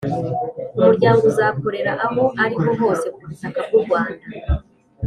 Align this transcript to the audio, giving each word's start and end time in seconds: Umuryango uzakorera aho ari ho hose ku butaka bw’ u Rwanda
Umuryango 0.77 1.21
uzakorera 1.31 1.91
aho 2.05 2.23
ari 2.43 2.55
ho 2.63 2.71
hose 2.81 3.05
ku 3.15 3.19
butaka 3.27 3.59
bw’ 3.65 3.71
u 3.79 3.81
Rwanda 3.85 4.25